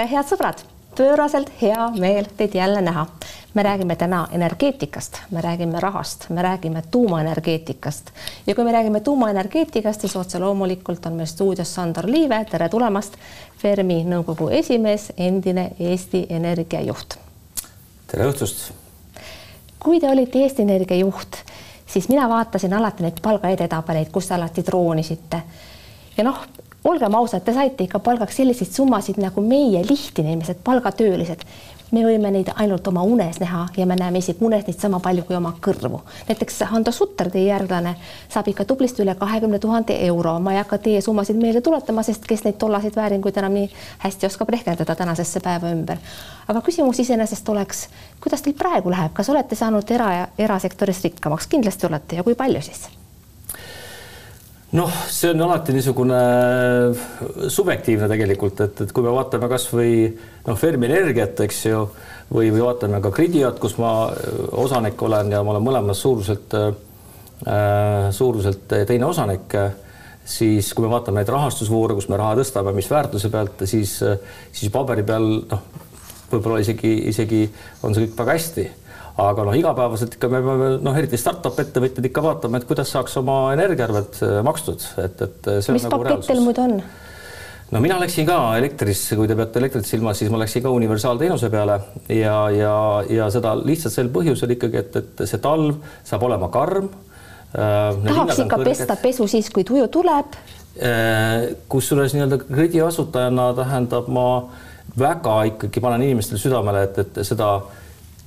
[0.00, 0.60] tere, head sõbrad,
[0.96, 3.06] pööraselt hea meel teid jälle näha.
[3.54, 8.10] me räägime täna energeetikast, me räägime rahast, me räägime tuumaenergeetikast
[8.46, 13.16] ja kui me räägime tuumaenergeetikast, siis otse loomulikult on meil stuudios Sandor Liive, tere tulemast.
[13.58, 17.18] Fermi nõukogu esimees, endine Eesti Energia juht.
[18.06, 18.72] tere õhtust.
[19.78, 21.36] kui te olite Eesti Energia juht,
[21.86, 25.42] siis mina vaatasin alati neid palgaedetabeleid, kus te alati troonisite
[26.16, 26.46] ja noh,
[26.84, 31.44] olgem ausad, te saite ikka palgaks selliseid summasid nagu meie lihtinimesed, palgatöölised.
[31.90, 35.24] me võime neid ainult oma unes näha ja me näeme isegi unes neid sama palju
[35.26, 36.00] kui oma kõrvu.
[36.28, 37.96] näiteks Hando Sutter, teie järglane,
[38.28, 40.38] saab ikka tublisti üle kahekümne tuhande euro.
[40.40, 44.26] ma ei hakka teie summasid meelde tuletama, sest kes neid tollaseid vääringuid enam nii hästi
[44.26, 45.98] oskab rehkendada tänasesse päeva ümber.
[46.48, 47.88] aga küsimus iseenesest oleks,
[48.20, 51.46] kuidas teil praegu läheb, kas olete saanud era, erasektoris rikkamaks?
[51.46, 52.99] kindlasti olete ja kui palju siis?
[54.78, 56.20] Noh, see on alati niisugune
[57.50, 59.94] subjektiivne tegelikult, et, et kui me vaatame kasvõi
[60.46, 61.82] noh, Fermi Energiat, eks ju,
[62.30, 63.92] või, või vaatame ka Gridiot, kus ma
[64.62, 66.72] osanik olen ja ma olen mõlemas suuruselt äh,,
[68.14, 69.54] suuruselt teine osanik,
[70.28, 73.96] siis kui me vaatame neid rahastusvoore, kus me raha tõstame, mis väärtuse pealt, siis,
[74.52, 75.64] siis paberi peal noh,
[76.30, 77.46] võib-olla isegi, isegi
[77.82, 78.66] on see kõik väga hästi
[79.20, 83.16] aga noh, igapäevaselt ikka me peame noh, eriti startup ettevõtjad ikka vaatama, et kuidas saaks
[83.20, 86.80] oma energiaarved äh, makstud, et, et see mis on nagu teil muidu on?
[87.70, 91.50] no mina läksin ka elektrisse, kui te peate elektrit silmas, siis ma läksin ka universaalteenuse
[91.52, 91.78] peale
[92.12, 92.74] ja, ja,
[93.10, 96.88] ja seda lihtsalt sel põhjusel ikkagi, et, et see talv saab olema karm
[97.54, 98.00] äh,.
[98.08, 100.38] tahaks ikka pesta pesu siis, kui tuju tuleb
[100.82, 101.52] äh,.
[101.70, 104.26] kusjuures nii-öelda kredi asutajana tähendab, ma
[104.98, 107.52] väga ikkagi panen inimestele südamele, et, et seda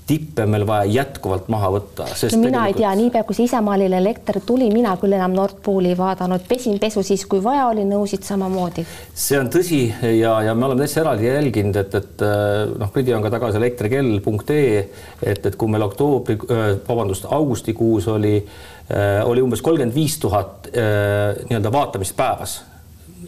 [0.08, 2.06] tippe on meil vaja jätkuvalt maha võtta.
[2.08, 2.66] no mina tegelikult...
[2.68, 6.44] ei tea, niipea kui see isamaalile elekter tuli, mina küll enam Nord Pooli ei vaadanud,
[6.50, 8.86] pesin pesu siis, kui vaja oli, nõusid samamoodi.
[9.14, 9.82] see on tõsi
[10.20, 13.62] ja, ja me oleme täitsa eraldi jälginud, et, et äh, noh, Briti on ka tagasi
[13.62, 14.84] elektrikell.ee,
[15.22, 18.36] et, et kui meil oktoobri, äh, vabandust, augustikuus oli,
[18.92, 22.60] äh, oli umbes kolmkümmend viis tuhat nii-öelda vaatamist päevas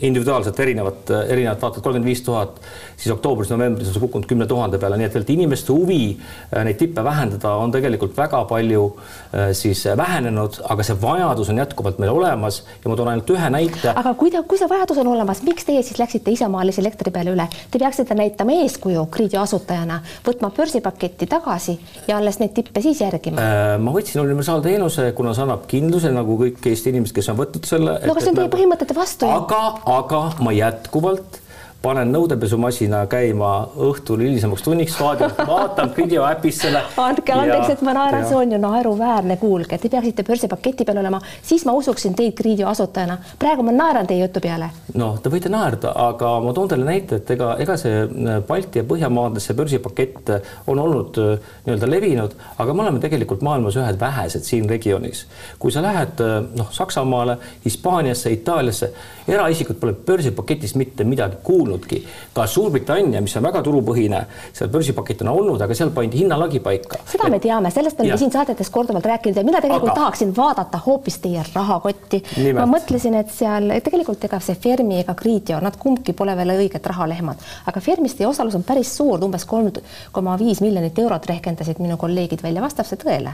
[0.02, 2.60] individuaalselt erinevat, erinevat vaatad kolmkümmend viis tuhat,
[2.98, 6.80] siis oktoobris-novembris on see kukkunud kümne tuhande peale, nii et tegelikult inimeste huvi äh, neid
[6.80, 12.14] tippe vähendada on tegelikult väga palju äh, siis vähenenud, aga see vajadus on jätkuvalt meil
[12.14, 13.94] olemas ja ma toon ainult ühe näite.
[13.96, 17.36] aga kui ta, kui see vajadus on olemas, miks teie siis läksite isamaalise elektri peale
[17.36, 17.48] üle?
[17.72, 21.78] Te peaksite näitama eeskuju Griidi asutajana, võtma börsipaketti tagasi
[22.08, 23.42] ja alles neid tippe siis järgima.
[23.42, 27.68] Äh, ma võtsin universaalteenuse, kuna see annab kindluse nagu kõik Eesti inimesed, kes on võtnud
[27.70, 28.00] selle.
[28.04, 31.42] no aga see on teie põhimõtete vastu aga aga ma jätkuvalt
[31.86, 33.52] panen nõudepesumasina käima
[33.88, 36.82] õhtul hilisemaks tunniks, vaatan, vaatan video äpis selle.
[37.08, 41.20] andke andeks, et ma naeran, see on ju naeruväärne, kuulge, te peaksite börsipaketi peal olema,
[41.46, 43.18] siis ma usuksin teid Griidio asutajana.
[43.42, 44.72] praegu ma naeran teie jutu peale.
[44.98, 48.82] noh, te võite naerda, aga ma toon teile näite, et ega, ega see äh, Balti
[48.82, 53.78] ja Põhjamaades see börsipakett äh, on olnud äh, nii-öelda levinud, aga me oleme tegelikult maailmas
[53.78, 55.26] ühed vähesed siin regioonis.
[55.60, 56.26] kui sa lähed
[56.58, 58.92] noh, Saksamaale, Hispaaniasse, Itaaliasse,
[59.28, 62.06] eraisikud pole börsipaketist mitte midagi kuulnud olnudki.
[62.34, 67.00] ka Suurbritannia, mis on väga turupõhine, seal börsipakett on olnud, aga seal pandi hinnalagi paika.
[67.06, 70.02] seda me teame, sellest oleme siin saadetes korduvalt rääkinud ja mina tegelikult aga...
[70.02, 72.24] tahaksin vaadata hoopis teie rahakotti.
[72.54, 76.92] ma mõtlesin, et seal tegelikult ega see Fermi ega Gridio, nad kumbki pole veel õiged
[76.94, 79.66] rahalehmad, aga Fermis teie osalus on päris suur, umbes kolm
[80.12, 83.34] koma viis miljonit eurot rehkendasid minu kolleegid välja, vastab see tõele?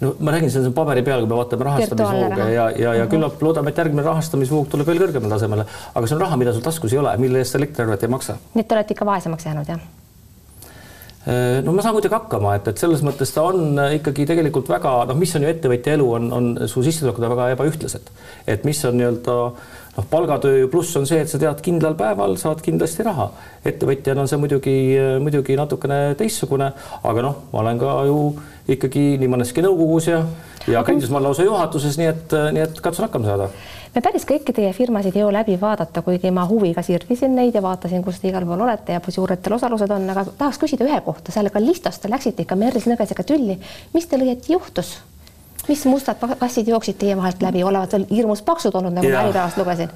[0.00, 3.32] No ma räägin, see on paberi peal, kui me vaatame rahastamisvooge ja, ja, ja küllap
[3.32, 3.48] mm -hmm.
[3.48, 6.92] loodame, et järgmine rahastamisvoog tuleb veel kõrgemale tasemele, aga see on raha, mida sul taskus
[6.92, 8.36] ei ole, mille eest sa elektriarvet ei maksa.
[8.54, 9.80] nii et te olete ikka vaesemaks jäänud, jah?
[11.26, 14.92] Äh, no ma saan kuidagi hakkama, et, et selles mõttes ta on ikkagi tegelikult väga
[15.08, 18.12] noh, mis on ju ettevõtja elu, on, on su sissetulekud on väga ebaühtlased,
[18.46, 19.38] et mis on nii-öelda
[19.96, 23.30] noh, palgatöö pluss on see, et sa tead, kindlal päeval saad kindlasti raha.
[23.66, 24.74] ettevõtjana on see muidugi,
[25.22, 26.70] muidugi natukene teistsugune,
[27.02, 28.20] aga noh, ma olen ka ju
[28.76, 30.20] ikkagi nii mõneski nõukogus ja,
[30.70, 33.48] ja kõndis ma lausa juhatuses, nii et, nii et katsun hakkama saada.
[33.94, 37.62] me päris kõiki teie firmasid ei jõua läbi vaadata, kuigi ma huviga sirvisin neid ja
[37.64, 40.86] vaatasin, kus te igal pool olete ja kui suured teil osalused on, aga tahaks küsida
[40.86, 43.60] ühe kohta, selle Kallistos te läksite ikka Merlis Nõgesega tülli.
[43.94, 44.98] mis teil õieti juhtus?
[45.68, 49.58] Mis mustad kassid jooksid teie vahelt läbi, olevat veel hirmus paksud olnud, nagu ma äripäevast
[49.58, 49.90] lugesin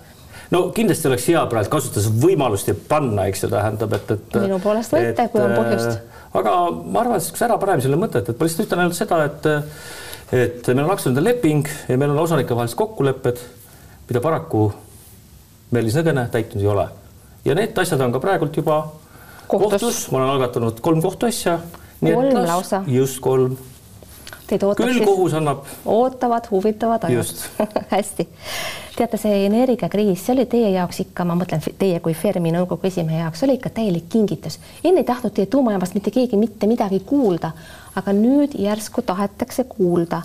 [0.51, 4.39] no kindlasti oleks hea praegu kasutada võimalust ja panna, eks ju, tähendab, et, et.
[4.43, 5.91] minu poolest võite, kui on põhjust.
[5.95, 9.23] Äh, aga ma arvan, et ära paneme selle mõtet, et ma lihtsalt ütlen ainult seda,
[9.29, 9.51] et,
[10.35, 13.43] et meil on aktsionäride leping ja meil on osanike vahelised kokkulepped,
[14.11, 14.69] mida paraku
[15.71, 16.89] Meelis Nõgene täitnud ei ole.
[17.47, 18.83] ja need asjad on ka praegult juba
[19.47, 21.61] kohtus, kohtus., ma olen algatanud kolm kohtuasja.
[22.03, 22.83] kolm lausa?
[22.91, 23.55] just kolm
[24.51, 25.67] Teid ootab küll siis kohus annab.
[25.87, 27.29] ootavad, huvitavad ajad
[27.95, 28.27] hästi.
[28.97, 33.23] teate, see energiakriis, see oli teie jaoks ikka, ma mõtlen teie kui Fermi nõukogu esimehe
[33.23, 34.59] jaoks oli ikka täielik kingitus.
[34.85, 37.53] enne ei tahtnud teie tuumajaamast mitte keegi mitte midagi kuulda,
[37.97, 40.23] aga nüüd järsku tahetakse kuulda.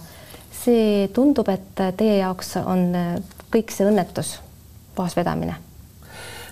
[0.65, 2.89] see tundub, et teie jaoks on
[3.53, 4.39] kõik see õnnetus,
[4.95, 5.55] puhasvedamine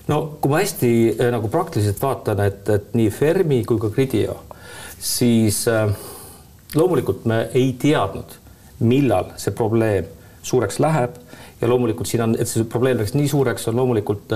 [0.07, 4.41] no kui ma hästi äh, nagu praktiliselt vaatan, et, et nii Fermi kui ka Gridio,
[4.99, 5.89] siis äh,
[6.75, 8.37] loomulikult me ei teadnud,
[8.79, 10.09] millal see probleem
[10.43, 11.15] suureks läheb
[11.61, 14.35] ja loomulikult siin on, et see probleem läks nii suureks, on loomulikult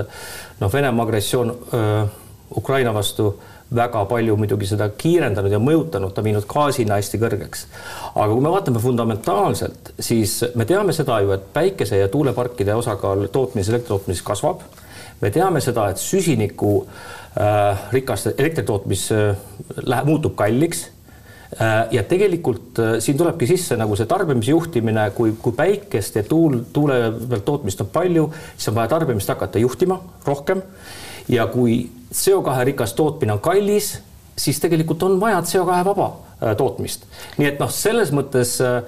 [0.61, 2.05] noh, Venemaa agressioon öö,
[2.55, 3.33] Ukraina vastu
[3.75, 7.65] väga palju muidugi seda kiirendanud ja mõjutanud, ta viinud gaasina hästi kõrgeks.
[8.15, 13.27] aga kui me vaatame fundamentaalselt, siis me teame seda ju, et päikese ja tuuleparkide osakaal
[13.27, 14.63] tootmises, elektritootmises kasvab
[15.21, 19.35] me teame seda, et süsiniku äh, rikast elektritootmis äh,
[19.83, 20.87] läheb, muutub kalliks
[21.91, 26.59] ja tegelikult äh, siin tulebki sisse nagu see tarbimise juhtimine, kui, kui päikest ja tuul,
[26.73, 26.99] tuule
[27.29, 30.61] pealt tootmist on palju, siis on vaja tarbimist hakata juhtima rohkem.
[31.29, 33.97] ja kui CO2 rikas tootmine on kallis,
[34.37, 36.11] siis tegelikult on vaja CO2 vaba
[36.43, 37.07] äh, tootmist.
[37.37, 38.81] nii et noh, selles mõttes äh,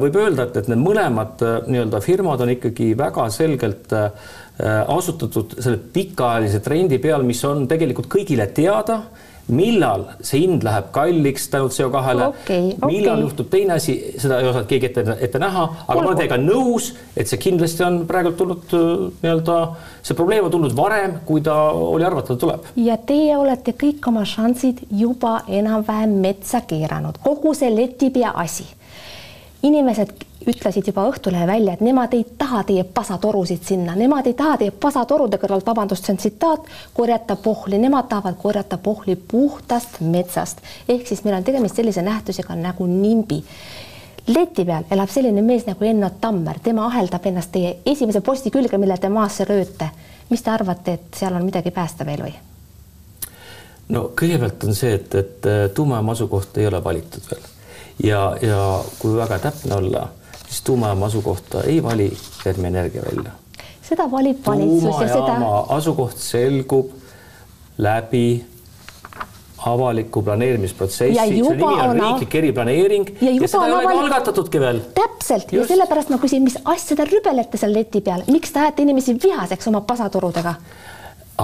[0.00, 4.12] võib öelda, et, et need mõlemad nii-öelda firmad on ikkagi väga selgelt äh,
[4.56, 9.02] Äh, asutatud selle pikaajalise trendi peal, mis on tegelikult kõigile teada
[9.48, 12.28] millal see hind läheb kalliks tänu CO2-le?
[12.32, 13.22] Okay,, millal okay.
[13.22, 16.90] juhtub teine asi, seda ei osanud keegi ette, ette näha, aga ma olen teiega nõus,
[17.16, 19.58] et see kindlasti on praegu tulnud äh, nii-öelda,
[20.06, 22.66] see probleem on tulnud varem, kui ta oli arvata tuleb.
[22.82, 28.66] ja teie olete kõik oma šansid juba enam-vähem metsa keeranud, kogu see letipea asi.
[29.66, 34.56] Inimesed ütlesid juba Õhtulehe välja, et nemad ei taha teie pasatorusid sinna, nemad ei taha
[34.60, 40.62] teie pasatorude kõrvalt, vabandust, see on tsitaat, korjata pohli, nemad tahavad korjata pohli puhtast metsast.
[40.88, 43.42] ehk siis meil on tegemist sellise nähtusega nagu nimbi.
[44.26, 48.78] leti peal elab selline mees nagu Enno Tammer, tema aheldab ennast teie esimese posti külge,
[48.78, 49.90] mille te maasse rööte.
[50.30, 52.34] mis te arvate, et seal on midagi päästa veel või?
[53.88, 57.56] no kõigepealt on see, et, et tuumajaama asukoht ei ole valitud veel
[58.04, 60.08] ja, ja kui väga täpne olla,
[60.56, 63.30] siis tuumajaama asukohta ei vali Fermi Energia välja.
[63.82, 65.36] seda valib valitsus ja seda.
[65.68, 66.90] asukoht selgub
[67.78, 68.44] läbi
[69.66, 74.02] avaliku planeerimisprotsessi, see nimi on, riiklik eriplaneering ja, ja seda ei ole avalik...
[74.04, 74.80] algatatudki veel.
[74.94, 75.56] täpselt Just.
[75.58, 79.16] ja sellepärast ma küsin, mis asja te rübelete seal leti peal, miks te ajate inimesi
[79.22, 80.54] vihaseks oma pasaturudega?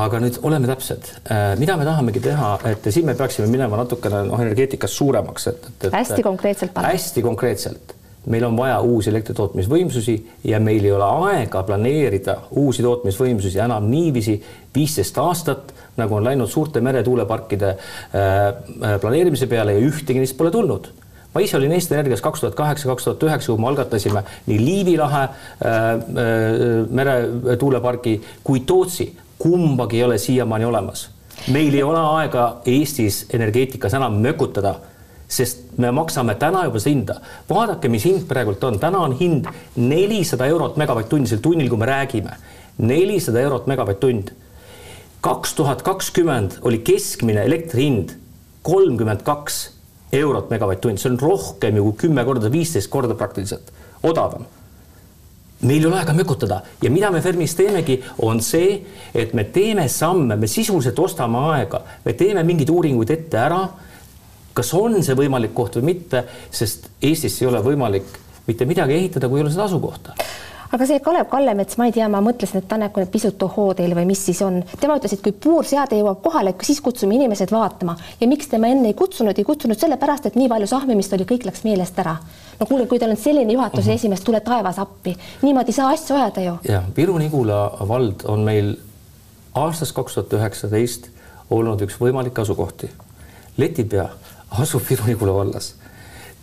[0.02, 4.22] aga nüüd oleme täpsed, äh, mida me tahamegi teha, et siin me peaksime minema natukene
[4.30, 6.80] noh, energeetikas suuremaks, et, et, et hästi konkreetselt.
[6.86, 7.96] hästi konkreetselt,
[8.26, 10.16] meil on vaja uusi elektritootmisvõimsusi
[10.46, 14.36] ja meil ei ole aega planeerida uusi tootmisvõimsusi enam niiviisi
[14.74, 17.78] viisteist aastat, nagu on läinud suurte meretuuleparkide äh,
[18.14, 20.92] äh, planeerimise peale ja ühtegi neist pole tulnud.
[21.32, 24.58] Ma ise olin Eesti Energias kaks tuhat kaheksa, kaks tuhat üheksa, kui me algatasime nii
[24.60, 25.32] Liivi lahe äh,
[25.64, 29.10] äh, meretuulepargi kui Tootsi.
[29.42, 31.08] Kumbagi ei ole siiamaani olemas.
[31.50, 34.76] meil ei ole aega Eestis energeetikas enam mökutada,
[35.32, 37.16] sest me maksame täna juba seda hinda.
[37.48, 41.88] vaadake, mis hind praegult on, täna on hind nelisada eurot megavatt-tund sel tunnil, kui me
[41.88, 42.36] räägime,
[42.78, 44.32] nelisada eurot megavatt-tund.
[45.22, 48.16] kaks tuhat kakskümmend oli keskmine elektri hind
[48.62, 49.62] kolmkümmend kaks
[50.12, 53.72] eurot megavatt-tund, see on rohkem ju kui kümme korda, viisteist korda praktiliselt
[54.02, 54.44] odavam.
[55.62, 56.58] Meil ei ole aega mökutada.
[56.82, 58.80] Ja mida me Fermis teemegi, on see,
[59.14, 63.62] et me teeme samme, me sisuliselt ostame aega, me teeme mingeid uuringuid ette ära.
[64.54, 69.28] Kas on see võimalik koht või mitte, sest Eestis ei ole võimalik mitte midagi ehitada,
[69.28, 70.16] kui ei ole seda asukohta
[70.72, 74.06] aga see Kalev Kallemets, ma ei tea, ma mõtlesin, et need pisut ohoo teil või
[74.08, 78.28] mis siis on, tema ütles, et kui puurseade jõuab kohale, siis kutsume inimesed vaatama ja
[78.30, 81.66] miks tema enne ei kutsunud, ei kutsunud sellepärast, et nii palju sahmimist oli, kõik läks
[81.66, 82.16] meelest ära.
[82.60, 84.00] no kuule, kui teil on selline juhatuse uh -huh.
[84.00, 86.58] esimees, tule taevas appi, niimoodi ei saa asju ajada ju.
[86.68, 88.76] ja Viru-Nigula vald on meil
[89.54, 91.10] aastast kaks tuhat üheksateist
[91.50, 92.90] olnud üks võimalikke asukohti.
[93.56, 94.08] Letipea
[94.60, 95.74] asub Viru-Nigula vallas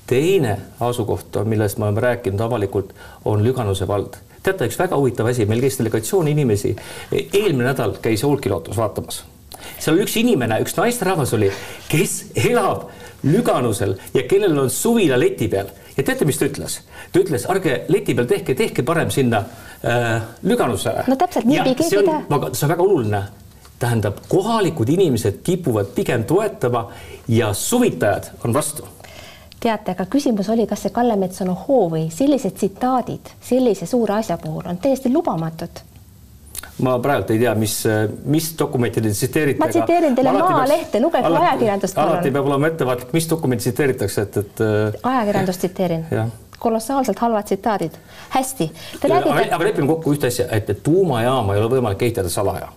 [0.10, 2.94] teine asukoht, millest me oleme rääkinud avalikult,
[3.26, 4.18] on Lüganuse vald.
[4.44, 6.72] teate, üks väga huvitav asi, meil käis delegatsioon inimesi,
[7.12, 9.24] eelmine nädal käis Olkiluotos vaatamas.
[9.78, 11.52] seal oli üks inimene, üks naisterahvas oli,
[11.92, 12.16] kes
[12.48, 12.88] elab
[13.24, 16.80] Lüganusel ja kellel on suvila leti peal ja teate, mis ta ütles?
[17.12, 19.44] ta ütles, ärge leti peal tehke, tehke parem sinna
[19.84, 21.06] äh, Lüganusele.
[21.08, 22.24] no täpselt nii ei keegi teha.
[22.54, 23.24] see on väga oluline
[23.80, 26.90] tähendab, kohalikud inimesed kipuvad pigem toetama
[27.28, 28.88] ja suvitajad on vastu
[29.60, 34.20] teate, aga küsimus oli, kas see Kalle Mets on ohoo või sellised tsitaadid sellise suure
[34.20, 35.84] asja puhul on täiesti lubamatud
[36.84, 37.76] ma praegu ei tea, mis,
[38.26, 39.60] mis dokumenti te tsiteerite.
[39.60, 41.98] ma tsiteerin teile Maalehte, lugege ajakirjandust.
[41.98, 44.64] alati peab olema ettevaatlik, mis dokumenti tsiteeritakse, et, et.
[45.04, 46.06] ajakirjandust tsiteerin.
[46.60, 48.00] kolossaalselt halvad tsitaadid.
[48.30, 48.72] hästi.
[49.04, 49.54] Räägite...
[49.56, 52.72] aga lepime kokku ühte asja, et tuumajaama ei ole võimalik ehitada salaja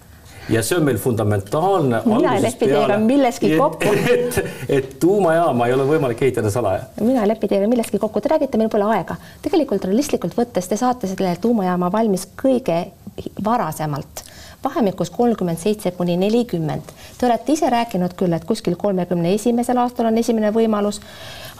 [0.50, 2.02] ja see on meil fundamentaalne.
[2.04, 3.94] mina ei lepi teiega milleski kokku.
[4.14, 6.88] et, et tuumajaama ei ole võimalik ehitada salaja.
[7.00, 9.16] mina ei lepi teiega milleski kokku, te räägite, meil pole aega.
[9.42, 12.84] tegelikult realistlikult võttes te saate selle tuumajaama valmis kõige
[13.44, 14.24] varasemalt
[14.64, 16.92] vahemikus kolmkümmend seitse kuni nelikümmend.
[17.18, 21.00] Te olete ise rääkinud küll, et kuskil kolmekümne esimesel aastal on esimene võimalus.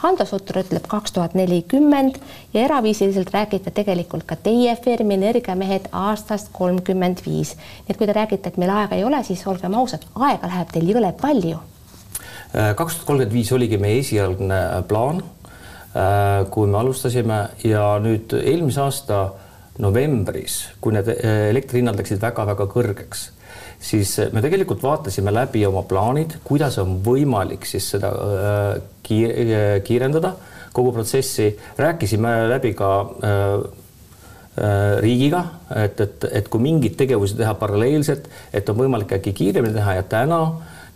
[0.03, 2.17] Hando Sutter ütleb kaks tuhat nelikümmend
[2.53, 7.55] ja eraviisiliselt räägite tegelikult ka teie Fermi energiamehed aastast kolmkümmend viis.
[7.55, 10.73] nii et kui te räägite, et meil aega ei ole, siis olgem ausad, aega läheb
[10.73, 11.61] teil jõle palju.
[12.53, 15.23] Äh, kaks tuhat kolmkümmend viis oligi meie esialgne plaan,
[15.95, 19.23] äh, kui me alustasime ja nüüd eelmise aasta
[19.81, 23.27] novembris, kui need eh, elektrihinnad läksid väga-väga kõrgeks,
[23.83, 29.77] siis me tegelikult vaatasime läbi oma plaanid, kuidas on võimalik siis seda eh, kiir eh,
[29.85, 30.35] kiirendada,
[30.73, 32.89] kogu protsessi, rääkisime läbi ka
[35.01, 35.39] riigiga,
[35.81, 40.03] et, et, et kui mingeid tegevusi teha paralleelselt, et on võimalik äkki kiiremini teha ja
[40.09, 40.39] täna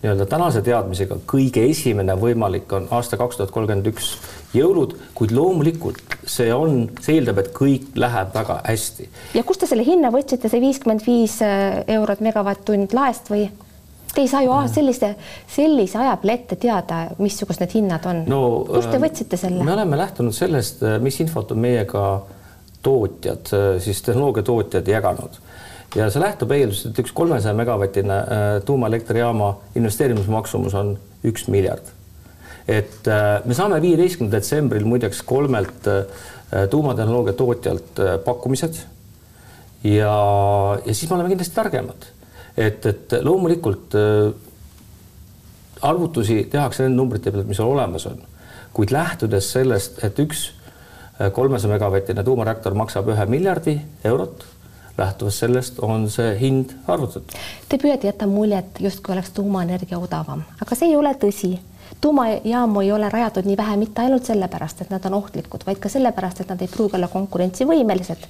[0.03, 4.12] nii-öelda tänase teadmisega kõige esimene võimalik on aasta kaks tuhat kolmkümmend üks
[4.55, 9.07] jõulud, kuid loomulikult see on, see eeldab, et kõik läheb väga hästi.
[9.35, 13.47] ja kust te selle hinna võtsite, see viiskümmend viis äh, eurot megavatt-tund laest või?
[14.13, 14.69] Te ei saa ju mm.
[14.73, 15.09] sellise,
[15.51, 18.41] sellise aja peale ette teada, missugused need hinnad on no,.
[18.69, 19.65] kust te äh, võtsite selle?
[19.67, 22.05] me oleme lähtunud sellest, mis infot on meiega
[22.85, 23.51] tootjad,
[23.83, 25.37] siis tehnoloogiatootjad jaganud
[25.95, 28.17] ja see lähtub eeldusest, et üks kolmesaja megavatine
[28.67, 30.95] tuumaelektrijaama investeerimismaksumus on
[31.27, 31.96] üks miljard
[32.67, 38.81] et äh, me saame viieteistkümnendal detsembril muideks kolmelt äh, tuumatehnoloogia tootjalt äh, pakkumised.
[39.83, 40.15] ja,
[40.86, 42.09] ja siis me oleme kindlasti targemad,
[42.57, 43.95] et, et loomulikult
[45.81, 48.19] arvutusi tehakse nende numbrite pealt, mis olemas on,
[48.74, 50.50] kuid lähtudes sellest, et üks
[51.33, 54.45] kolmesaja megavatine tuumareaktor maksab ühe miljardi eurot
[54.97, 57.38] lähtuvalt sellest on see hind arvutatud.
[57.69, 61.53] Te püüate jätta muljet, justkui oleks tuumaenergia odavam, aga see ei ole tõsi
[62.01, 65.89] tuumajaamu ei ole rajatud nii vähe mitte ainult sellepärast, et nad on ohtlikud, vaid ka
[65.89, 68.29] sellepärast, et nad ei pruugi olla konkurentsivõimelised.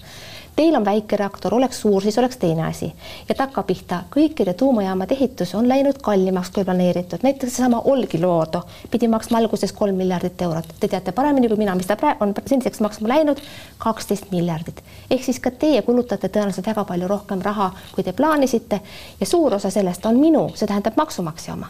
[0.58, 2.94] Teil on väike reaktor, oleks suur, siis oleks teine asi.
[3.30, 9.38] ja takkapihta kõikide tuumajaamade ehitus on läinud kallimaks kui planeeritud, näiteks seesama Olkiluoto pidi maksma
[9.38, 10.74] alguses kolm miljardit eurot.
[10.80, 13.42] Te teate paremini kui mina, mis ta praegu on seniseks maksma läinud,
[13.78, 14.84] kaksteist miljardit.
[15.12, 18.82] ehk siis ka teie kulutate tõenäoliselt väga palju rohkem raha, kui te plaanisite
[19.20, 21.70] ja suur osa sellest on minu, see tähendab maksumaksja oma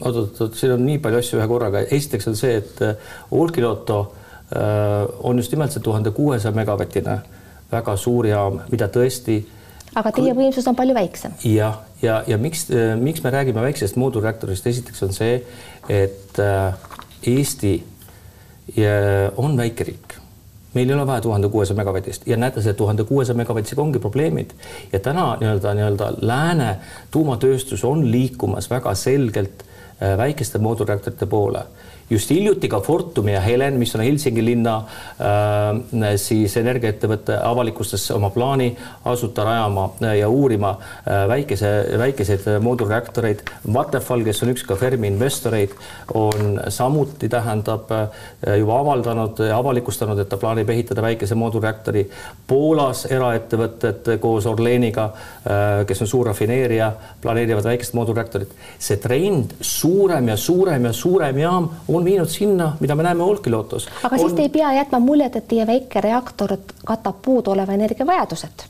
[0.00, 1.82] oot-oot-oot, siin on nii palju asju ühe korraga.
[1.90, 7.18] esiteks on see, et äh, Olkiluoto äh, on just nimelt see tuhande kuuesaja megavatine
[7.72, 9.40] väga suur jaam, mida tõesti.
[9.98, 11.34] aga teie võimsus on palju väiksem.
[11.44, 15.42] jah, ja, ja, ja miks, äh, miks me räägime väiksest moodulreaktorist, esiteks on see,
[15.88, 16.42] et
[17.26, 17.78] Eesti
[19.40, 20.18] on väikeriik
[20.74, 24.52] meil ei ole vaja tuhande kuuesaja megavatist ja näete, see tuhande kuuesaja megavatisega ongi probleemid
[24.92, 26.68] ja täna nii-öelda nii-öelda lääne
[27.10, 29.64] tuumatööstus on liikumas väga selgelt
[30.00, 31.62] väikeste moodulreaktorite poole.
[32.10, 34.76] Just hiljuti ka Fortum ja Helen, mis on Helsingi linna
[35.20, 38.70] äh, siis energiaettevõte, avalikustas oma plaani
[39.08, 40.74] asuda rajama äh, ja uurima
[41.28, 43.42] väikese, väikeseid moodulreaktoreid.
[43.74, 45.74] Vattenfall, kes on üks ka Fermi investoreid,
[46.14, 47.90] on samuti tähendab
[48.58, 52.04] juba avaldanud ja avalikustanud, et ta plaanib ehitada väikese moodulreaktori.
[52.48, 55.08] Poolas eraettevõtted koos Orleniga,
[55.88, 56.90] kes on suur rafineerija,
[57.22, 58.52] planeerivad väikest moodulreaktorit.
[58.78, 63.88] see trend suurem ja suurem ja suurem jaam on viinud sinna, mida me näeme Olkiluotos.
[64.02, 64.20] aga on...
[64.20, 68.68] siis te ei pea jätma muljet, et teie väike reaktor katab puuduoleva energiavajadused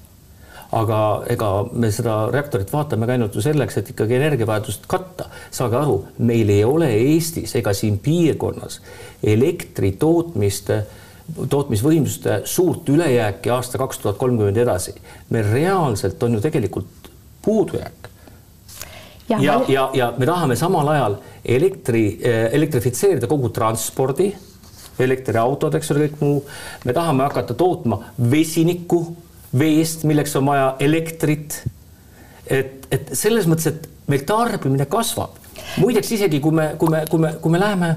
[0.73, 1.00] aga
[1.32, 5.28] ega me seda reaktorit vaatame ka ainult ju selleks, et ikkagi energiavajadust katta.
[5.50, 8.80] saage aru, meil ei ole Eestis ega siin piirkonnas
[9.23, 10.73] elektri tootmist
[11.28, 14.94] tootmisvõimsuste suurt ülejääki aasta kaks tuhat kolmkümmend edasi.
[15.30, 17.11] meil reaalselt on ju tegelikult
[17.44, 17.98] puudujääk
[19.28, 24.28] ja, ja, ja, ja me tahame samal ajal elektri, eh, elektrifitseerida kogu transpordi,
[24.99, 26.42] elektriautod, eks ole, kõik muu.
[26.85, 29.02] me tahame hakata tootma vesinikku
[29.58, 31.62] veest, milleks on vaja elektrit.
[32.47, 35.37] et, et selles mõttes, et meil tarbimine kasvab.
[35.76, 37.94] muideks isegi kui me, kui me, kui me, kui me läheme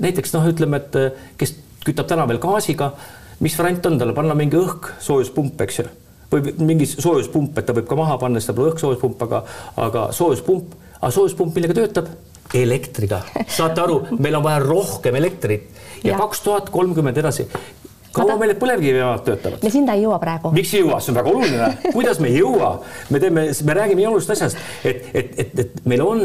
[0.00, 2.92] näiteks noh, ütleme, et kes kütab täna veel gaasiga,
[3.40, 5.88] mis variant on talle panna mingi õhk, soojuspump, eks ju
[6.30, 9.44] või mingi soojuspump, et ta võib ka maha panna, siis ta pole õhksoojuspump, aga,
[9.86, 12.10] aga soojuspump, aga soojuspump millega töötab?
[12.50, 15.68] elektriga, saate aru, meil on vaja rohkem elektrit
[16.02, 17.44] ja kaks tuhat kolmkümmend edasi
[18.14, 19.64] kaua meil need põlevkivijaamad töötavad?
[19.64, 20.52] me sinna ei jõua praegu.
[20.54, 21.70] miks ei jõua, see on väga oluline.
[21.94, 22.70] kuidas me ei jõua?
[23.10, 26.24] me teeme, me räägime olulisest asjast, et, et, et, et meil on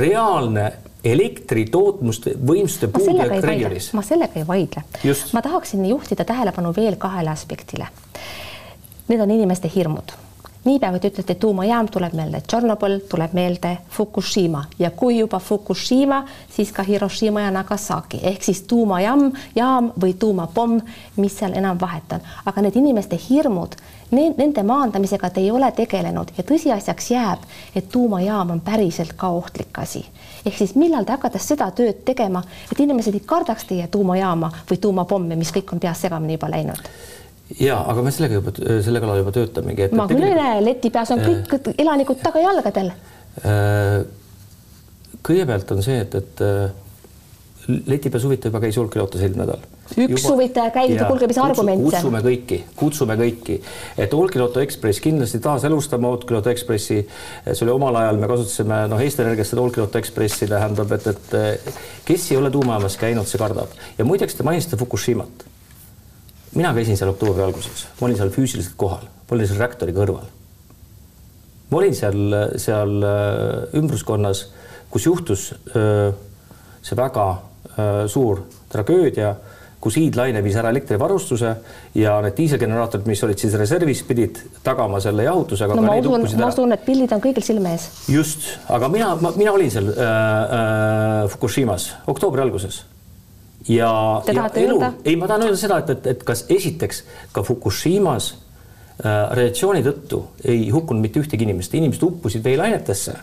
[0.00, 0.70] reaalne
[1.04, 3.92] elektri tootmuste võimsuste puudujääk regioonis.
[3.96, 4.84] ma sellega ei vaidle.
[5.36, 7.92] ma tahaksin juhtida tähelepanu veel kahele aspektile.
[9.08, 10.12] Need on inimeste hirmud.
[10.64, 14.64] Niipea kui te ütlete tuumajaam, tuleb meelde Tšornobõl, tuleb meelde Fukushima.
[14.78, 16.18] Ja kui juba Fukushima,
[16.52, 18.20] siis ka Hiroshima ja Nagasaki.
[18.26, 20.82] Ehk siis tuumajaam, jaam või tuumapomm,
[21.16, 23.78] mis seal enam vahet on, aga need inimeste hirmud,
[24.12, 26.34] nende maandamisega te ei ole tegelenud.
[26.36, 30.04] Ja tõsiasjaks jääb, et tuumajaam on päriselt ka ohtlik asi.
[30.44, 34.82] Ehk siis millal te hakkate seda tööd tegema, et inimesed ei kardaks teie tuumajaama või
[34.82, 36.90] tuumapomme, mis kõik on peas segamini juba läinud
[37.56, 38.52] ja aga me sellega juba
[38.84, 39.88] selle kallal juba töötamegi.
[39.96, 44.04] ma küll ei näe, leti peas on kõik äh, elanikud tagajalgadel äh,.
[45.24, 46.68] kõigepealt on see, et, et äh,
[47.88, 49.64] leti peal suvitaja juba käis Olkiluotos eelmine nädal.
[49.88, 50.22] üks juba...
[50.26, 51.96] suvitaja käib, kuulge, mis argument see on?
[51.96, 53.58] kutsume kõiki, kutsume kõiki,
[54.04, 57.00] et Olkiluoto Ekspress kindlasti taaselustama Olkiluoto Ekspressi.
[57.48, 61.84] see oli omal ajal, me kasutasime noh, Eesti Energiast seda Olkiluoto Ekspressi tähendab, et, et
[62.08, 65.48] kes ei ole tuumajaamas käinud, see kardab ja muideks te mainisite Fukushimat
[66.54, 70.28] mina käisin seal oktoobri alguses, ma olin seal füüsiliselt kohal, ma olin seal reaktori kõrval.
[71.70, 74.46] ma olin seal, seal äh, ümbruskonnas,
[74.90, 76.14] kus juhtus öö, äh,
[76.82, 79.34] see väga öö, äh, suur tragöödia,
[79.80, 81.52] kus hiidlaine viis ära elektrivarustuse
[81.98, 85.76] ja need diiselgeneraatorid, mis olid siis reservis, pidid tagama selle jahutusega.
[85.78, 87.88] no ma usun, ma usun, et pildid on kõigil silme ees.
[88.10, 92.82] just, aga mina, mina olin seal äh, äh, Fukushimas oktoobri alguses
[93.68, 93.90] ja,
[94.26, 97.02] ja elu, ei, ma tahan öelda seda, et, et, et kas esiteks
[97.34, 103.16] ka Fukushimas äh, radiatsiooni tõttu ei hukkunud mitte ühtegi inimest, inimesed uppusid veelainetesse,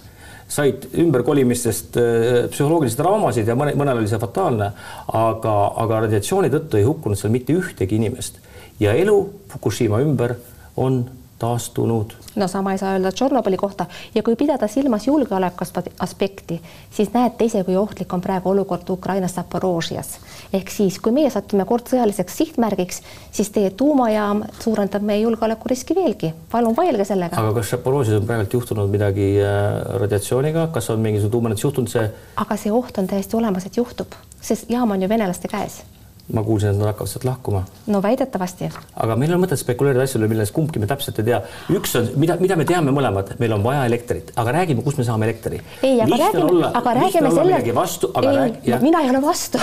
[0.47, 4.71] said ümberkolimistest äh, psühholoogilisi draamasid ja mõne, mõnel oli see fataalne,
[5.21, 8.41] aga, aga radiatsiooni tõttu ei hukkunud seal mitte ühtegi inimest.
[8.79, 9.17] Ja elu
[9.51, 10.35] Fukushima ümber
[10.75, 11.05] on
[11.39, 12.13] taastunud.
[12.35, 15.65] no sama ei saa öelda Tšornobõli kohta ja kui pidada silmas julgeoleku
[15.99, 16.61] aspekti,
[16.91, 20.17] siis näete ise, kui ohtlik on praegu olukord Ukrainas Zaporožias.
[20.53, 23.01] ehk siis, kui meie satume kord sõjaliseks sihtmärgiks,
[23.31, 26.33] siis teie tuumajaam suurendab meie julgeolekuriski veelgi.
[26.51, 27.41] palun vaielge sellega.
[27.41, 32.07] aga kas Zaporožias on praegult juhtunud midagi äh, radiatsiooniga, kas on mingisugune tuumaõnnetus juhtunud see?
[32.35, 35.83] aga see oht on täiesti olemas, et juhtub, sest jaam on ju venelaste käes
[36.33, 37.61] ma kuulsin, et nad hakkavad sealt lahkuma.
[37.87, 38.69] no väidetavasti.
[39.03, 41.41] aga meil on mõtet spekuleerida asjadele, milles kumbki me täpselt ei tea.
[41.77, 45.05] üks on, mida, mida me teame mõlemad, meil on vaja elektrit, aga räägime, kust me
[45.05, 45.61] saame elektri.
[45.83, 47.69] ei, aga lihtne räägime, aga räägime sellest.
[47.77, 49.61] vastu, aga ei, rääg, no, mina ei ole vastu.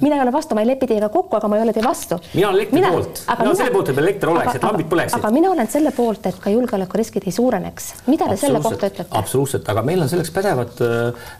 [0.00, 2.20] mina ei ole vastu, ma ei lepi teiega kokku, aga ma ei ole teie vastu.
[2.30, 5.18] mina olen elektri mina, poolt, mina olen selle poolt, et elekter oleks, et lambid põleksid.
[5.18, 7.92] aga mina olen selle poolt, et ka julgeolekuriskid ei suureneks.
[8.06, 9.10] mida te selle kohta ütlete?
[9.18, 10.78] absoluutselt, aga meil on selleks pädevad,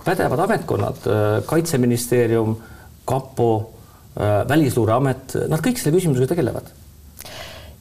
[0.04, 1.10] pädevad ametkonnad,
[1.46, 2.56] kaitseministeerium,
[3.06, 3.77] kapo Äh,
[4.48, 6.72] välisluureamet, nad kõik selle küsimusega tegelevad.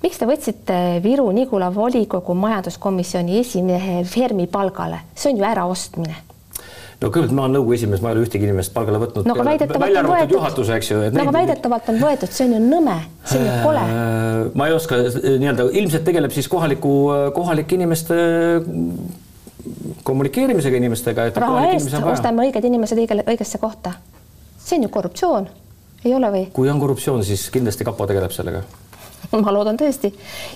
[0.04, 6.15] miks te võtsite Viru-Nigula volikogu majanduskomisjoni esimehe Fermi palgale, see on ju äraostmine
[7.02, 9.28] no kõigepealt ma olen nõukogu esimees, ma ei ole ühtegi inimest palgale võtnud.
[9.28, 11.13] no aga väidetavalt on võetud.
[11.13, 13.84] no aga väidetavalt on võetud, see on ju nõme, see on ju kole.
[13.86, 16.95] Äh, ma ei oska nii-öelda, ilmselt tegeleb siis kohaliku,
[17.38, 18.17] kohalike inimeste
[20.08, 21.30] kommunikeerimisega inimestega.
[21.36, 23.93] raha eest ostame õiged inimesed õigele, õigesse kohta.
[24.58, 25.50] see on ju korruptsioon
[26.05, 26.43] ei ole või?
[26.53, 28.63] kui on korruptsioon, siis kindlasti kapo tegeleb sellega
[29.43, 30.12] ma loodan tõesti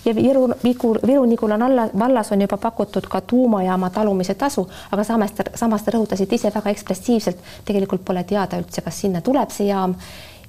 [0.06, 1.58] ja Viru, Viru, Viru-Nigula
[2.00, 6.74] vallas on juba pakutud ka tuumajaama talumise tasu, aga samas, samas te rõhutasite ise väga
[6.76, 9.96] ekspressiivselt, tegelikult pole teada üldse, kas sinna tuleb see jaam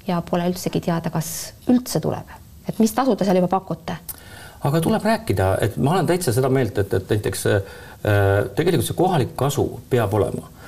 [0.07, 2.37] ja pole üldsegi teada, kas üldse tuleb,
[2.69, 3.99] et mis tasu te seal juba pakute?
[4.63, 7.63] aga tuleb rääkida, et ma olen täitsa seda meelt, et, et näiteks äh,
[8.55, 10.62] tegelikult see kohalik kasu peab olema Äh,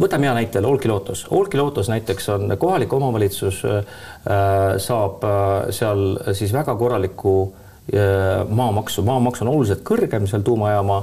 [0.00, 1.26] võtame hea näite, Olkiluotos.
[1.30, 3.82] Olkiluotos näiteks on kohalik omavalitsus äh,
[4.78, 7.54] saab äh, seal siis väga korralikku
[8.48, 11.00] maamaksu, maamaks on oluliselt kõrgem seal tuumajaama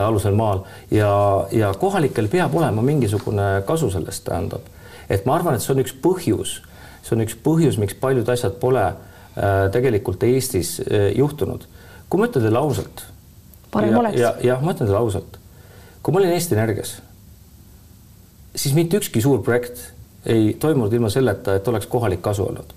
[0.00, 1.10] alusel maal ja,
[1.52, 4.64] ja kohalikel peab olema mingisugune kasu sellest, tähendab.
[5.12, 6.54] et ma arvan, et see on üks põhjus,
[7.04, 8.86] see on üks põhjus, miks paljud asjad pole
[9.76, 10.78] tegelikult Eestis
[11.20, 11.68] juhtunud.
[12.08, 13.04] kui ma ütlen teile ausalt.
[13.70, 14.24] parem oleks.
[14.40, 15.36] jah, ma ütlen teile ausalt.
[16.00, 16.96] kui ma olin Eesti Energias
[18.54, 19.80] siis mitte ükski suur projekt
[20.26, 22.74] ei toimunud ilma selleta, et oleks kohalik kasu olnud.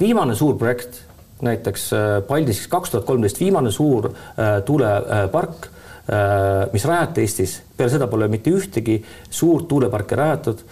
[0.00, 1.02] viimane suur projekt,
[1.42, 7.92] näiteks äh, Paldiskis kaks tuhat kolmteist, viimane suur äh, tuulepark äh,, mis rajati Eestis, peale
[7.92, 8.98] seda pole mitte ühtegi
[9.30, 10.64] suurt tuuleparki rajatud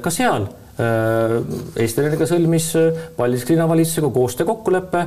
[0.00, 0.48] ka seal
[0.80, 2.70] Eesti Energia sõlmis
[3.16, 5.02] Paldiski linnavalitsusega koostöökokkuleppe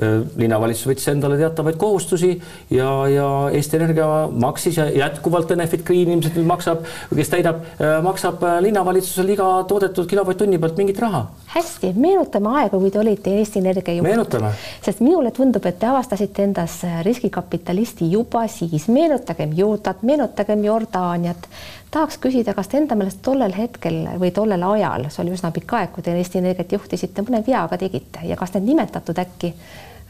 [0.00, 2.32] linnavalitsus võttis endale teatavaid kohustusi
[2.74, 6.82] ja, ja Eesti Energia maksis ja jätkuvalt Enefit Green ilmselt nüüd maksab,
[7.14, 11.26] kes täidab, äh, maksab äh, linnavalitsusele iga toodetud kilovatt-tunni pealt mingit raha.
[11.54, 14.08] hästi, meenutame aega, kui te olite Eesti Energia juht.
[14.08, 14.50] meenutame.
[14.82, 21.48] sest minule tundub, et te avastasite endas riskikapitalisti juba siis, meenutagem Juutat, meenutagem Jordaaniat
[21.94, 25.76] tahaks küsida, kas te enda meelest tollel hetkel või tollel ajal, see oli üsna pikk
[25.78, 29.54] aeg, kui te Eesti Energiat juhtisite, mõne vea ka tegite ja kas need nimetatud äkki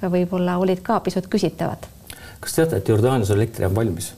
[0.03, 1.89] võib-olla olid ka pisut küsitavad?
[2.41, 4.15] kas teate, et Jordaanias on valmis?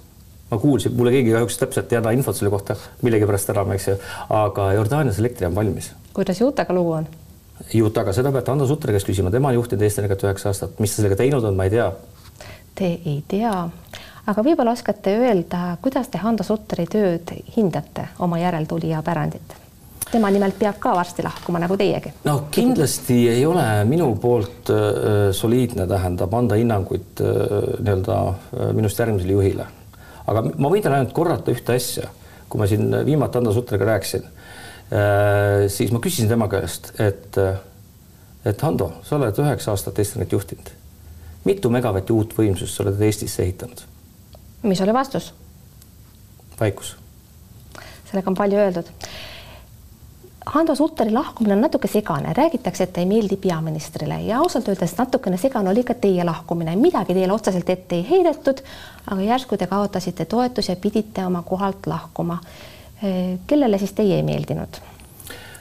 [0.50, 3.94] ma kuulsin, mulle keegi kahjuks täpselt ei anna infot selle kohta millegipärast enam, eks ju,
[4.30, 5.92] aga Jordaanias on valmis.
[6.14, 7.08] kuidas Jutega lugu on?
[7.72, 10.92] Jutaga, seda peate Hando Sutri käest küsima, tema on juhtinud Eesti Energiat üheksa aastat, mis
[10.92, 11.86] ta sellega teinud on, ma ei tea.
[12.76, 13.52] Te ei tea,
[14.26, 19.62] aga võib-olla oskate öelda, kuidas te Hando Sutri tööd hindate, oma järeltulija pärandit?
[20.06, 22.12] tema nimelt peab ka varsti lahkuma nagu teiegi.
[22.24, 29.02] no kindlasti ei ole minu poolt äh, soliidne, tähendab anda hinnanguid äh, nii-öelda äh, minust
[29.02, 29.66] järgmisele juhile.
[30.26, 32.10] aga ma võin teile ainult korrata ühte asja,
[32.48, 37.38] kui ma siin viimati Ando Sutriga rääkisin äh,, siis ma küsisin tema käest, et,
[38.46, 40.70] et Hando, sa oled üheksa aastat Estoniat juhtinud.
[41.50, 43.82] mitu megavatti uut võimsust sa oled Eestisse ehitanud?
[44.66, 45.32] Mis oli vastus?
[46.60, 46.96] vaikus.
[48.10, 48.92] sellega on palju öeldud
[50.46, 55.36] Hando Sutteri lahkumine on natuke segane, räägitakse, et ei meeldi peaministrile ja ausalt öeldes natukene
[55.42, 58.62] segane oli ka teie lahkumine, midagi teile otseselt ette ei heidetud,
[59.10, 62.38] aga järsku te kaotasite toetuse ja pidite oma kohalt lahkuma.
[63.46, 64.78] kellele siis teie ei meeldinud?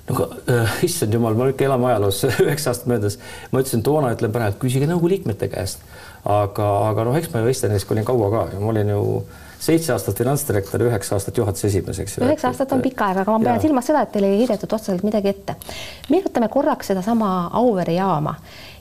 [0.09, 3.17] no äh, issand jumal, ma ikka elame ajaloos üheksa aastat möödas,
[3.51, 5.81] ma ütlesin toona, ütlen praegu, küsige nõukogu liikmete käest,
[6.25, 9.01] aga, aga noh, eks ma ju Estonias olin kaua ka ja ma olin ju
[9.65, 12.25] seitse aastat finantsdirektor, üheksa aastat juhatuse esimees, eks ju.
[12.25, 15.05] üheksa aastat on pikk aeg, aga ma pean silmas seda, et teile ei heidetud otseselt
[15.07, 15.55] midagi ette.
[16.09, 18.35] meenutame korraks sedasama Auvere jaama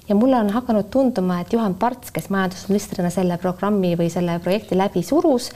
[0.09, 4.76] ja mulle on hakanud tunduma, et Juhan Parts, kes majandusministrina selle programmi või selle projekti
[4.76, 5.50] läbi surus,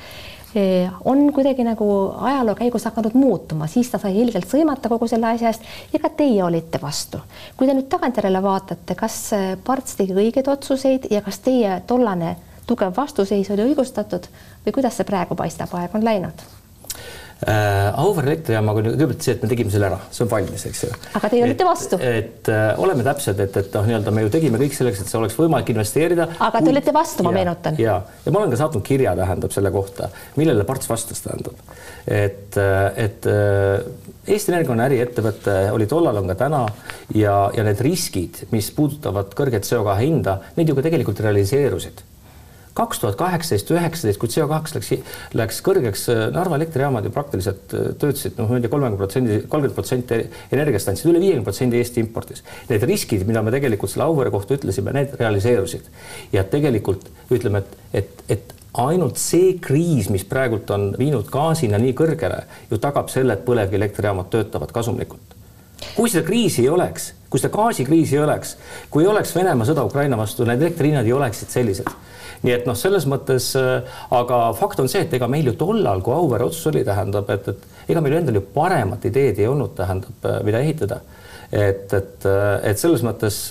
[1.04, 1.86] on kuidagi nagu
[2.30, 6.08] ajaloo käigus hakanud muutuma, siis ta sai ilgelt sõimata kogu selle asja eest ja ka
[6.08, 7.20] teie olite vastu.
[7.56, 9.18] kui te nüüd tagantjärele vaatate, kas
[9.64, 14.28] Parts tegi õigeid otsuseid ja kas teie tollane tugev vastuseis oli õigustatud
[14.64, 16.57] või kuidas see praegu paistab, aeg on läinud
[17.46, 17.78] äh,?
[17.98, 20.90] Auvere elektrijaamaga on kõigepealt see, et me tegime selle ära, see on valmis, eks ju.
[21.18, 21.98] aga teie olite vastu?
[22.04, 25.20] et äh, oleme täpsed, et, et noh, nii-öelda me ju tegime kõik selleks, et see
[25.20, 26.28] oleks võimalik investeerida.
[26.48, 27.78] aga te olite vastu, ma meenutan.
[27.82, 31.58] ja, ja ma olen ka saatnud kirja, tähendab selle kohta, millele Parts vastas, tähendab,
[32.06, 33.88] et, äh, et äh,
[34.28, 36.66] Eesti Energia on äriettevõte, oli tollal, on ka täna
[37.16, 42.04] ja, ja need riskid, mis puudutavad kõrget CO2 hinda, need ju ka tegelikult realiseerusid
[42.78, 44.92] kaks tuhat kaheksateist, üheksateist, kui CO2 läks,
[45.38, 49.40] läks kõrgeks, äh, Narva elektrijaamad ju praktiliselt äh, töötasid, noh, ma ei tea, kolmekümne protsendi,
[49.44, 50.20] kolmkümmend protsenti
[50.54, 52.44] energiast andsid, üle viiekümne protsendi Eesti importis.
[52.70, 55.90] Need riskid, mida me tegelikult selle Auvere kohta ütlesime, need realiseerusid
[56.32, 61.94] ja tegelikult ütleme, et, et, et ainult see kriis, mis praegult on viinud gaasina nii
[61.98, 65.36] kõrgele, ju tagab selle, et põlevkivielektrijaamad töötavad kasumlikult.
[65.94, 68.54] kui seda kriisi ei oleks, kui seda gaasikriisi ei oleks,
[68.90, 71.90] kui ei oleks Venemaa sõda Ukraina vastu, need elektrihinnad ei oleksid sellised.
[72.44, 76.02] Nii et noh, selles mõttes, äh, aga fakt on see, et ega meil ju tollal,
[76.06, 79.74] kui Auvere otsus oli, tähendab, et, et ega meil endal ju paremat ideed ei olnud,
[79.78, 81.00] tähendab, äh, mida ehitada.
[81.50, 83.46] et, et, äh, et selles mõttes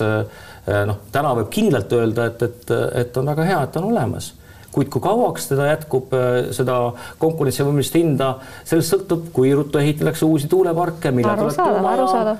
[0.86, 4.32] noh, täna võib kindlalt öelda, et, et, et on väga hea, et on olemas.
[4.70, 6.12] Kuid kui kauaks teda jätkub,
[6.54, 6.76] seda
[7.18, 8.34] konkurentsivõimelist hinda,
[8.68, 12.38] sellest sõltub, kui ruttu ehitatakse uusi tuuleparke, millal tuleb tuumajaam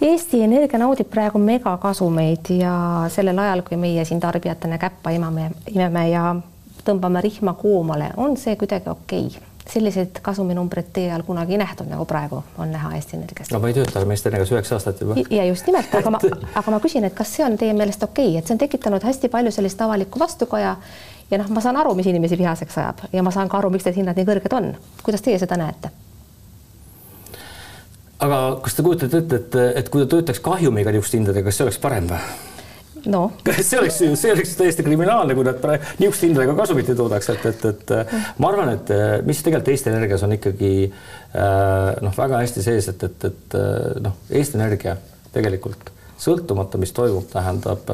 [0.00, 2.72] Eesti Energia naudib praegu megakasumeid ja
[3.12, 6.24] sellel ajal, kui meie siin tarbijatena käppa imame, imeme ja
[6.86, 11.86] tõmbame rihma koomale, on see kuidagi okei okay selliseid kasuminumbreid teie ajal kunagi ei nähtud,
[11.86, 13.52] nagu praegu on näha Eesti Energias.
[13.52, 15.14] no ma ei tööta Eesti Energias üheksa aastat juba.
[15.30, 16.20] ja just nimelt, aga ma,
[16.62, 19.04] aga ma küsin, et kas see on teie meelest okei okay?, et see on tekitanud
[19.06, 20.76] hästi palju sellist avalikku vastukaja
[21.30, 23.86] ja noh, ma saan aru, mis inimesi vihaseks ajab ja ma saan ka aru, miks
[23.86, 24.72] need hinnad nii kõrged on.
[25.04, 25.92] kuidas teie seda näete?
[28.20, 31.66] Aga kas te kujutate ette, et, et kui ta töötaks kahjumiga niisuguste hindadega, kas see
[31.66, 32.22] oleks parem või?
[33.08, 33.22] no
[33.68, 35.62] see oleks, see oleks täiesti kriminaalne, kui nad
[36.00, 37.94] niisuguste hindadega kasumit ei toodaks, et, et, et
[38.42, 38.92] ma arvan, et
[39.26, 43.58] mis tegelikult Eesti Energias on ikkagi noh, väga hästi sees, et, et, et
[44.04, 44.98] noh, Eesti Energia
[45.32, 47.88] tegelikult sõltumata, mis toimub, tähendab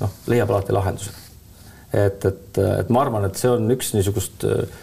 [0.00, 1.10] noh, leiab alati lahenduse.
[1.90, 4.82] et, et, et ma arvan, et see on üks niisugust äh,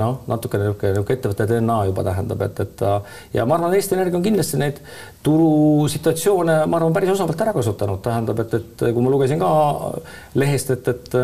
[0.00, 2.84] noh, natukene niisugune, niisugune ettevõtte DNA juba tähendab, et, et
[3.36, 4.82] ja ma arvan, Eesti Energia on kindlasti neid
[5.26, 9.52] turusituatsioone, ma arvan, päris osavalt ära kasutanud, tähendab, et, et kui ma lugesin ka
[10.40, 11.18] lehest, et, et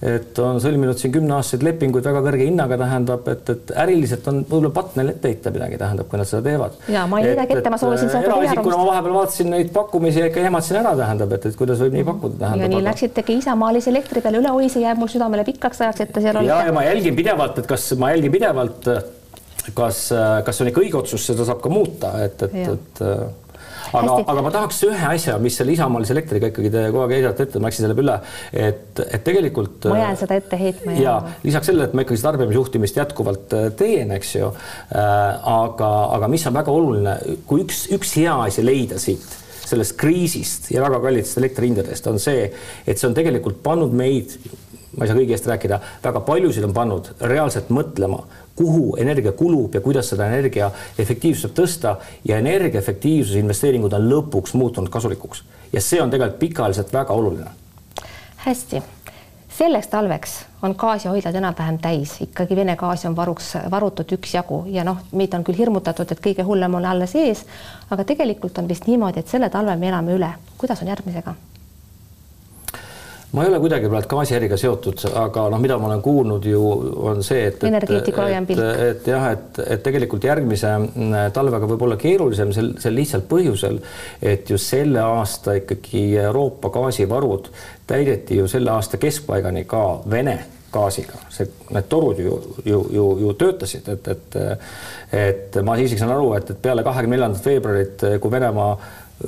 [0.00, 4.70] et on sõlminud siin kümneaastaseid lepinguid väga kõrge hinnaga, tähendab, et, et äriliselt on võib-olla
[4.78, 6.78] patt neil ette heita midagi, tähendab, kui nad seda teevad.
[6.88, 8.78] ja ma ei midagi ette, ma soovisin saada teie arvamust.
[8.80, 12.06] ma vahepeal vaatasin neid pakkumisi ja ikka ehmatasin ära, tähendab, et, et kuidas võib nii
[12.08, 12.64] pakkuda, tähendab.
[12.64, 12.88] ja nii aga...
[12.88, 16.40] läksitegi isamaalise elektri peale üle, oi, see jääb mul südamele pikaks ajaks, et ta seal
[16.40, 16.48] oli.
[16.48, 18.88] ja, ja ma jälgin pidevalt, et kas ma jälgin pidevalt
[19.76, 20.06] kas,
[20.48, 23.04] kas on ikka õige otsus, seda saab ka muuta, et, et, et
[23.92, 27.46] aga, aga ma tahaks ühe asja, mis selle isamaalise elektriga ikkagi te kogu aeg heidate
[27.46, 28.16] ette, ma läksin selle üle,
[28.52, 29.90] et, et tegelikult.
[29.92, 30.96] ma jään seda ette heitma.
[31.00, 35.52] ja lisaks sellele, et ma ikkagi tarbimisjuhtimist jätkuvalt äh, teen, eks ju äh,.
[35.54, 37.18] aga, aga mis on väga oluline,
[37.50, 39.38] kui üks, üks hea asi leida siit
[39.70, 42.48] sellest kriisist ja väga kallitest elektrihindadest on see,
[42.86, 44.34] et see on tegelikult pannud meid
[44.96, 48.24] ma ei saa kõigi eest rääkida, väga paljusid on pannud reaalselt mõtlema,
[48.56, 54.54] kuhu energia kulub ja kuidas seda energia efektiivsust saab tõsta ja energiaefektiivsuse investeeringud on lõpuks
[54.54, 57.50] muutunud kasulikuks ja see on tegelikult pikaajaliselt väga oluline.
[58.36, 58.82] hästi,
[59.48, 64.98] selleks talveks on gaasihoidlad enam-vähem täis, ikkagi Vene gaasi on varuks varutud üksjagu ja noh,
[65.12, 67.44] meid on küll hirmutatud, et kõige hullem on alles ees,
[67.90, 70.32] aga tegelikult on vist niimoodi, et selle talve me elame üle.
[70.58, 71.34] kuidas on järgmisega?
[73.32, 76.60] Ma ei ole kuidagi praegu gaasiäriga seotud, aga noh, mida ma olen kuulnud ju
[77.10, 78.62] on see, et energeetika laiem pilk.
[78.86, 83.78] et, jah, et, et tegelikult järgmise mm, talvega võib olla keerulisem sel, sel lihtsalt põhjusel,
[84.22, 87.52] et ju selle aasta ikkagi Euroopa gaasivarud
[87.90, 90.38] täideti ju selle aasta keskpaigani ka Vene
[90.70, 94.36] gaasiga, see, need torud ju, ju, ju, ju töötasid, et, et
[95.10, 98.76] et ma isegi saan aru, et, et peale kahekümne neljandat veebruarit, kui Venemaa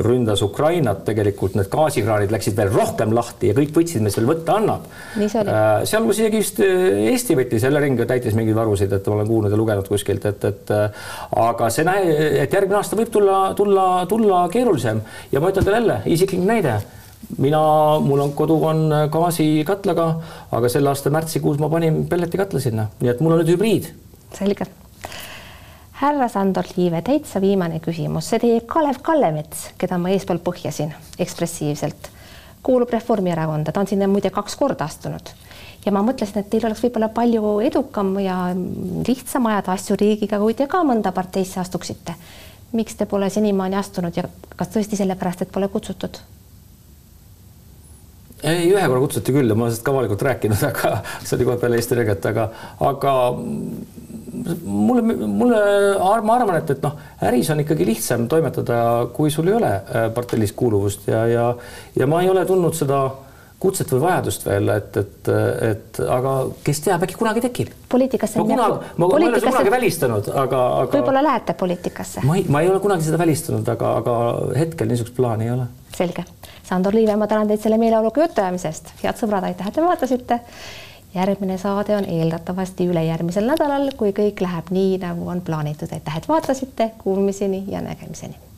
[0.00, 4.56] ründas Ukrainat, tegelikult need gaasikraanid läksid veel rohkem lahti ja kõik võtsid, mis veel võtta
[4.56, 4.86] annab.
[5.18, 9.52] Äh, sealhulgas isegi vist äh, Eesti võttis, Elering täitis mingeid varusid, et ma olen kuulnud
[9.52, 11.06] ja lugenud kuskilt, et, et äh,
[11.44, 15.04] aga see näe, et järgmine aasta võib tulla, tulla, tulla keerulisem.
[15.32, 16.80] Ja ma ütlen teile jälle isiklik näide.
[17.38, 17.62] Mina,
[18.02, 20.08] mul on kodu on gaasikatlaga,
[20.52, 23.92] aga selle aasta märtsikuus ma panin pelletikatla sinna, nii et mul on nüüd hübriid.
[24.36, 24.72] selge
[26.02, 30.90] härra Sandor Liive, täitsa viimane küsimus, see teie Kalev Kallemets, keda ma eespool põhjasin
[31.22, 32.08] ekspressiivselt,
[32.66, 35.30] kuulub Reformierakonda, ta on sinna muide kaks korda astunud.
[35.86, 38.36] Ja ma mõtlesin, et teil oleks võib-olla palju edukam ja
[39.06, 42.18] lihtsam ajada asju riigiga, kui te ka mõnda parteisse astuksite.
[42.72, 44.22] miks te pole senimaani astunud ja
[44.56, 46.18] kas tõesti sellepärast, et pole kutsutud?
[48.42, 49.48] ei, ühe korra kutsuti küll.
[49.48, 52.48] Ja ma olen sellest ka avalikult rääkinud, aga see oli kohe peale Eesti Energiat, aga,
[52.80, 53.12] aga
[54.64, 55.58] mulle, mulle,
[55.98, 56.96] ma arvan, et, et noh,
[57.28, 58.78] äris on ikkagi lihtsam toimetada,
[59.14, 61.50] kui sul ei ole äh, parteilist kuuluvust ja, ja,
[61.98, 63.04] ja ma ei ole tundnud seda
[63.62, 65.28] kutset või vajadust veel, et, et,
[65.68, 66.32] et aga
[66.66, 67.70] kes teab, äkki kunagi tekib.
[67.92, 70.96] poliitikasse ma kunagi, ma, ma ei ole seda kunagi välistanud, aga, aga.
[70.96, 72.24] võib-olla lähete poliitikasse?
[72.26, 74.16] ma ei, ma ei ole kunagi seda välistanud, aga, aga
[74.58, 75.68] hetkel niisugust plaani ei ole.
[75.94, 76.26] selge.
[76.66, 78.94] Sandor Liive, ma tänan teid selle meeleoluga jutuajamise eest.
[79.04, 80.40] head sõbrad, aitäh, et te vaatasite
[81.14, 85.92] järgmine saade on eeldatavasti ülejärgmisel nädalal, kui kõik läheb nii, nagu on plaanitud.
[85.92, 88.51] aitäh, et vaatasite, kuulmiseni ja nägemiseni